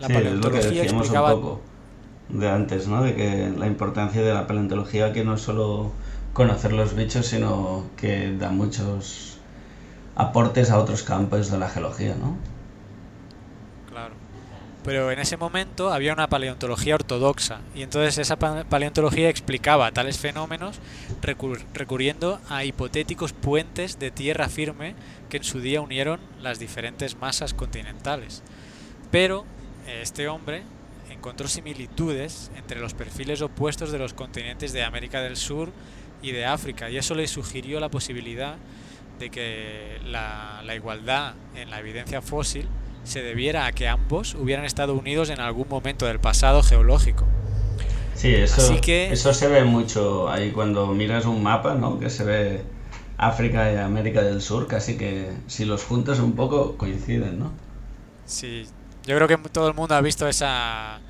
[0.00, 1.60] La Sí, es lo que paleontología decíamos explicaba un poco
[2.28, 3.02] de antes, ¿no?
[3.02, 5.92] De que la importancia de la paleontología que no es solo
[6.32, 9.38] conocer los bichos, sino que da muchos
[10.16, 12.36] aportes a otros campos de la geología, ¿no?
[14.84, 20.18] Pero en ese momento había una paleontología ortodoxa y entonces esa pa- paleontología explicaba tales
[20.18, 20.76] fenómenos
[21.22, 24.94] recur- recurriendo a hipotéticos puentes de tierra firme
[25.30, 28.42] que en su día unieron las diferentes masas continentales.
[29.10, 29.46] Pero
[29.86, 30.62] eh, este hombre
[31.10, 35.72] encontró similitudes entre los perfiles opuestos de los continentes de América del Sur
[36.20, 38.56] y de África y eso le sugirió la posibilidad
[39.18, 42.66] de que la, la igualdad en la evidencia fósil
[43.04, 47.24] se debiera a que ambos hubieran estado unidos en algún momento del pasado geológico.
[48.14, 51.98] Sí, eso, Así que- eso se ve mucho ahí cuando miras un mapa, ¿no?
[51.98, 52.62] Que se ve
[53.18, 57.52] África y América del Sur, casi que si los juntas un poco coinciden, ¿no?
[58.24, 58.66] Sí,
[59.06, 61.00] yo creo que todo el mundo ha visto esa,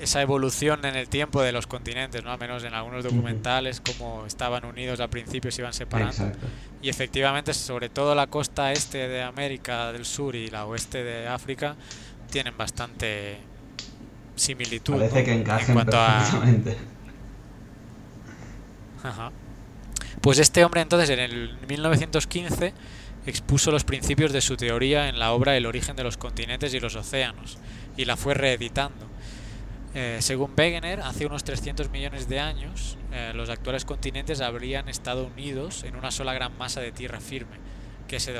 [0.00, 2.32] esa evolución en el tiempo de los continentes, ¿no?
[2.32, 6.12] Al menos en algunos documentales, cómo estaban unidos al principio se iban separando.
[6.12, 6.46] Exacto.
[6.82, 11.28] Y efectivamente, sobre todo la costa este de América del Sur y la oeste de
[11.28, 11.76] África
[12.30, 13.38] tienen bastante
[14.36, 14.94] similitud.
[14.94, 15.24] Parece ¿no?
[15.24, 16.76] que encajen en cuanto a, perfectamente.
[19.02, 19.32] Ajá.
[20.20, 22.72] Pues este hombre entonces en el 1915
[23.26, 26.80] expuso los principios de su teoría en la obra El origen de los continentes y
[26.80, 27.58] los océanos
[27.96, 29.06] y la fue reeditando.
[29.94, 35.26] Eh, según Wegener, hace unos 300 millones de años, eh, los actuales continentes habrían estado
[35.26, 37.58] unidos en una sola gran masa de tierra firme,
[38.08, 38.34] que se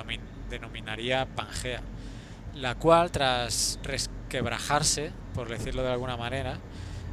[0.51, 1.81] denominaría Pangea,
[2.57, 6.59] la cual, tras resquebrajarse, por decirlo de alguna manera,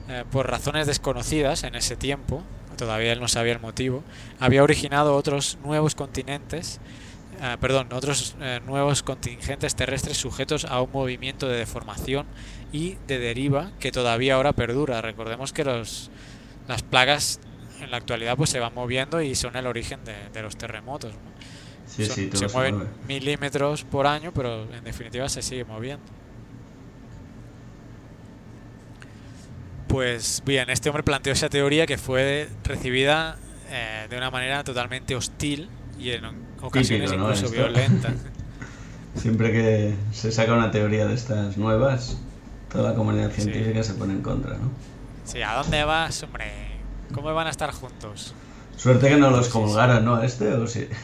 [0.10, 2.42] eh, por razones desconocidas en ese tiempo,
[2.78, 4.04] todavía él no sabía el motivo,
[4.40, 6.80] había originado otros nuevos continentes,
[7.42, 12.26] eh, perdón, otros eh, nuevos contingentes terrestres sujetos a un movimiento de deformación
[12.72, 15.02] y de deriva que todavía ahora perdura.
[15.02, 16.12] Recordemos que los,
[16.68, 17.40] las plagas
[17.82, 21.14] en la actualidad pues se van moviendo y son el origen de, de los terremotos.
[21.14, 21.20] ¿no?
[21.88, 22.92] Sí, Son- sí, todo se mueven mueve.
[23.08, 26.06] milímetros por año, pero en definitiva se sigue moviendo.
[29.88, 33.38] Pues bien, este hombre planteó esa teoría que fue recibida
[33.70, 35.68] eh, de una manera totalmente hostil
[36.00, 36.22] y en
[36.62, 37.34] ocasiones Típico, ¿no?
[37.34, 37.58] incluso Esto.
[37.58, 38.14] violenta.
[39.16, 42.18] Siempre que se saca una teoría de estas nuevas,
[42.72, 43.42] toda la comunidad Sí.
[43.42, 44.72] científica se pone en contra, ¿no?
[45.26, 46.52] Sí, ¿a dónde vas, hombre?
[47.14, 48.34] ¿Cómo van a estar juntos?
[48.78, 50.16] Suerte que no los comulgaran, ¿no?
[50.16, 50.88] A este o sí.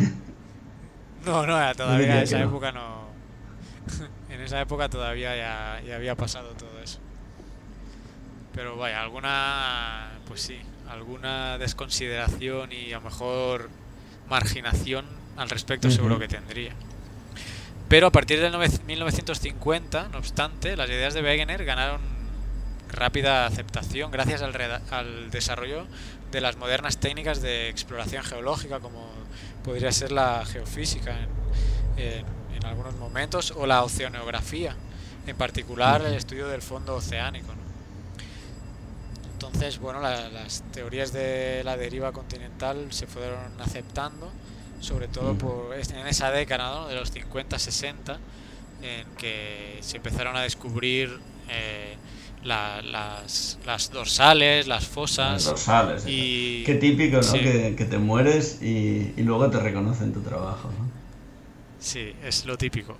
[1.26, 2.46] No, no, ya todavía en esa no.
[2.46, 3.08] época no.
[4.30, 7.00] en esa época todavía ya, ya había pasado todo eso.
[8.56, 10.58] Pero vaya, alguna, pues sí,
[10.90, 13.70] alguna desconsideración y a lo mejor
[14.30, 15.06] marginación
[15.38, 16.74] al respecto seguro que tendría.
[17.88, 22.02] Pero a partir del nove- 1950, no obstante, las ideas de Wegener ganaron
[22.90, 24.54] rápida aceptación gracias al,
[24.92, 25.86] al desarrollo
[26.32, 29.08] de las modernas técnicas de exploración geológica, como
[29.64, 31.16] podría ser la geofísica
[31.98, 32.26] en,
[32.56, 34.76] en, algunos momentos, o la oceanografía,
[35.26, 37.54] en particular el estudio del fondo oceánico.
[39.34, 44.32] Entonces, bueno, las teorías de la deriva continental se fueron aceptando,
[44.80, 48.18] sobre todo por, en esa década de los 50-60,
[48.82, 51.20] en que se empezaron a descubrir
[51.50, 51.96] eh,
[52.44, 55.34] las, las, dorsales, las fosas.
[55.34, 56.04] Las dorsales.
[56.08, 56.64] Y...
[56.66, 57.34] Qué típico, ¿no?
[57.34, 60.88] Que, que, te mueres y, y, luego te reconocen tu trabajo, ¿no?
[61.80, 62.98] Sí, es lo típico.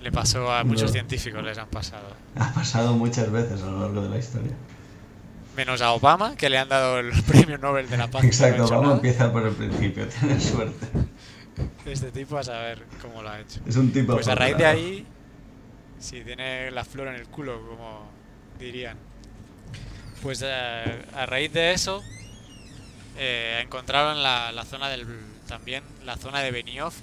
[0.00, 2.08] Le pasó a muchos científicos, les han pasado.
[2.36, 4.52] Ha pasado muchas veces a lo largo de la historia.
[5.58, 8.22] Menos a Obama, que le han dado el premio Nobel de la Paz.
[8.22, 10.86] Exacto, Obama empieza por el principio, tiene suerte.
[11.84, 13.58] Este tipo a saber cómo lo ha hecho.
[13.66, 14.12] Es un tipo.
[14.12, 15.04] Pues a raíz de ahí,
[15.98, 18.08] sí, tiene la flor en el culo, como
[18.56, 18.96] dirían.
[20.22, 22.04] Pues eh, a raíz de eso,
[23.16, 25.08] eh, encontraron la, la, zona del.
[25.48, 27.00] también la zona de Benioff,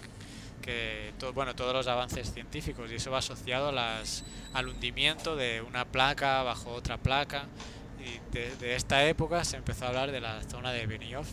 [0.62, 5.36] que todo, bueno, todos los avances científicos, y eso va asociado a las, al hundimiento
[5.36, 7.48] de una placa bajo otra placa.
[8.06, 11.32] Y de, de esta época se empezó a hablar de la zona de Benioff,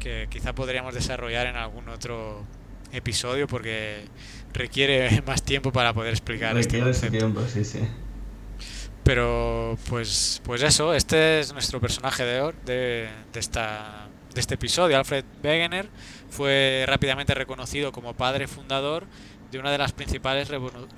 [0.00, 2.44] que quizá podríamos desarrollar en algún otro
[2.92, 4.04] episodio porque
[4.52, 7.18] requiere más tiempo para poder explicar este concepto.
[7.18, 7.80] tiempo, sí, sí.
[9.04, 14.98] Pero pues pues eso, este es nuestro personaje de, de, de, esta, de este episodio.
[14.98, 15.88] Alfred Wegener
[16.28, 19.06] fue rápidamente reconocido como padre fundador
[19.50, 20.48] de una de las principales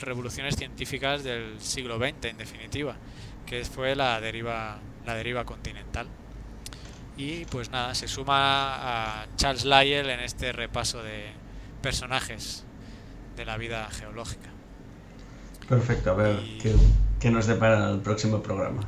[0.00, 2.96] revoluciones científicas del siglo XX, en definitiva,
[3.46, 6.06] que fue la deriva, la deriva continental.
[7.16, 11.32] Y pues nada, se suma a Charles Lyell en este repaso de,
[11.80, 12.64] personajes
[13.36, 14.48] de la vida geológica.
[15.68, 16.40] Perfecto, a ver
[17.20, 18.82] qué, nos depara el próximo programa.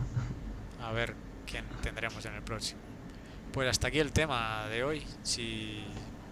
[0.83, 1.15] A ver
[1.47, 2.81] quién tendremos en el próximo.
[3.53, 5.03] Pues hasta aquí el tema de hoy.
[5.23, 5.85] Si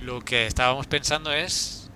[0.00, 1.90] lo que estábamos pensando es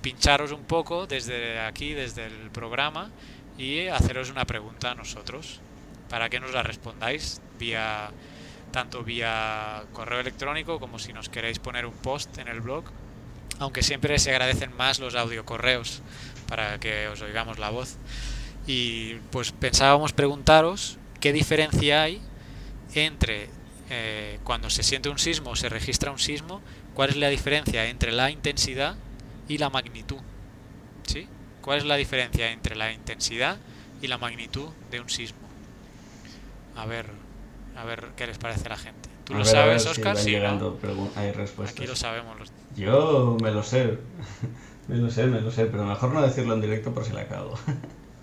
[0.00, 3.10] pincharos un poco desde aquí, desde el programa,
[3.58, 5.60] y haceros una pregunta a nosotros,
[6.08, 8.10] para que nos la respondáis vía
[8.76, 12.84] tanto vía correo electrónico como si nos queréis poner un post en el blog,
[13.58, 16.02] aunque siempre se agradecen más los audiocorreos
[16.46, 17.96] para que os oigamos la voz.
[18.66, 22.20] Y pues pensábamos preguntaros qué diferencia hay
[22.92, 23.48] entre
[23.88, 26.60] eh, cuando se siente un sismo o se registra un sismo,
[26.92, 28.96] cuál es la diferencia entre la intensidad
[29.48, 30.20] y la magnitud.
[31.06, 31.26] ¿Sí?
[31.62, 33.56] ¿Cuál es la diferencia entre la intensidad
[34.02, 35.48] y la magnitud de un sismo?
[36.76, 37.06] A ver,
[37.76, 39.08] a ver qué les parece a la gente.
[39.24, 40.16] ¿Tú lo sabes, Oscar?
[40.16, 41.76] sí, hay respuestas.
[41.76, 42.52] Aquí lo sabemos.
[42.76, 43.98] Yo me lo sé.
[44.88, 47.26] Me lo sé, me lo sé, pero mejor no decirlo en directo por si la
[47.26, 47.58] cago.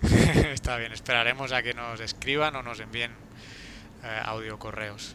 [0.54, 3.10] Está bien, esperaremos a que nos escriban o nos envíen
[4.02, 5.14] eh, audio correos.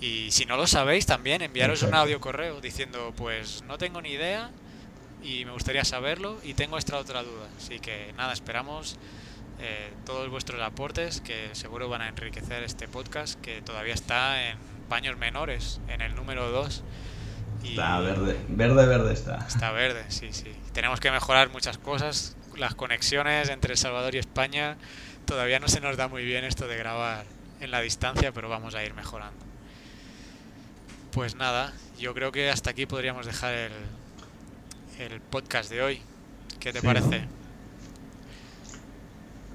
[0.00, 4.10] Y si no lo sabéis, también enviaros un audio correo diciendo, pues no tengo ni
[4.10, 4.50] idea,
[5.22, 7.48] y me gustaría saberlo y tengo esta otra duda.
[7.56, 8.96] Así que nada, esperamos
[9.60, 14.56] eh, todos vuestros aportes que seguro van a enriquecer este podcast que todavía está en
[14.88, 16.82] paños menores, en el número 2.
[17.64, 19.44] Está verde, verde, verde está.
[19.48, 20.52] Está verde, sí, sí.
[20.72, 22.36] Tenemos que mejorar muchas cosas.
[22.56, 24.76] Las conexiones entre El Salvador y España
[25.26, 27.24] todavía no se nos da muy bien esto de grabar
[27.60, 29.44] en la distancia, pero vamos a ir mejorando.
[31.12, 33.72] Pues nada, yo creo que hasta aquí podríamos dejar el,
[34.98, 36.02] el podcast de hoy.
[36.60, 37.24] ¿Qué te Sí, parece?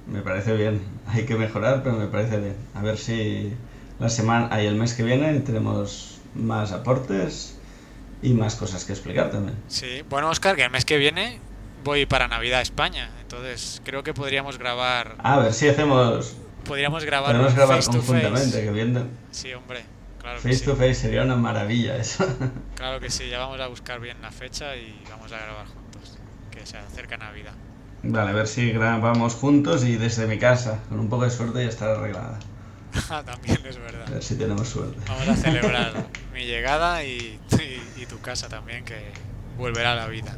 [0.08, 0.82] Me parece bien.
[1.08, 2.56] Hay que mejorar, pero me parece bien.
[2.76, 3.54] A ver si
[4.00, 7.58] la semana, ahí el mes que viene tenemos más aportes
[8.22, 9.58] y más cosas que explicar también.
[9.68, 11.40] Sí, bueno, Oscar, que el mes que viene
[11.84, 16.36] voy para Navidad a España, entonces creo que podríamos grabar, A ver si hacemos,
[16.66, 18.64] podríamos grabar podemos grabar face conjuntamente, face.
[18.64, 19.84] que viendo Sí, hombre,
[20.22, 20.64] claro face sí.
[20.66, 22.26] to face sería una maravilla eso.
[22.76, 26.18] Claro que sí, ya vamos a buscar bien la fecha y vamos a grabar juntos,
[26.52, 27.54] que se acerca Navidad.
[28.04, 30.80] Vale, a ver si grabamos juntos y desde mi casa.
[30.90, 32.40] Con un poco de suerte ya estará arreglada.
[33.10, 34.08] Ah, También es A verdad.
[34.08, 35.00] ver si tenemos suerte.
[35.08, 35.94] Vamos a celebrar
[36.34, 39.12] mi llegada y, y- y tu casa también, que
[39.58, 40.38] volverá a la vida.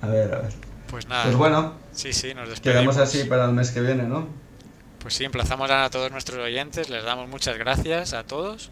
[0.00, 0.52] A ver, a ver.
[0.88, 2.94] Pues nada, Pues bueno, sí, sí, nos despedimos.
[2.94, 4.26] quedamos así para el mes que viene, ¿no?
[4.98, 8.70] Pues sí, emplazamos a todos nuestros oyentes, les damos muchas gracias a todos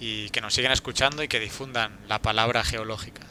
[0.00, 3.22] y que nos sigan escuchando y que difundan la palabra geológica.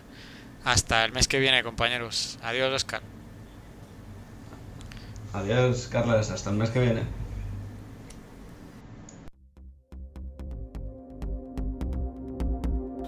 [0.64, 2.38] Hasta el mes que viene, compañeros.
[2.44, 3.02] Adiós, Oscar.
[5.34, 6.30] Adiós, Carlos.
[6.30, 7.22] Hasta el mes que viene.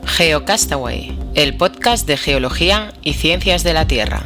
[0.06, 4.26] GeoCastaway, el podcast de geología y ciencias de la Tierra.